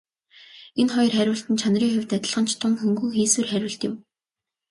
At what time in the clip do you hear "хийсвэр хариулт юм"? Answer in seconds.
3.15-3.95